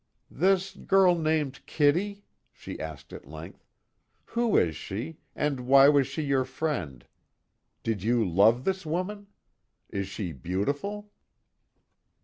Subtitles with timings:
[0.31, 3.67] "This girl named Kitty?" she asked at length,
[4.25, 7.05] "Who is she, and why was she your friend?
[7.83, 9.27] Did you love this woman?
[9.91, 11.11] Is she beautiful?"